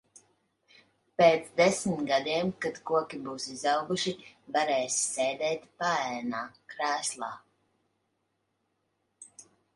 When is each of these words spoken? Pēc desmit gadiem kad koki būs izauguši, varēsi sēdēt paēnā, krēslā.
Pēc 1.21 1.49
desmit 1.59 1.99
gadiem 2.11 2.49
kad 2.65 2.79
koki 2.91 3.19
būs 3.27 3.45
izauguši, 3.57 4.15
varēsi 4.57 5.03
sēdēt 5.11 5.69
paēnā, 5.85 6.41
krēslā. 6.75 7.31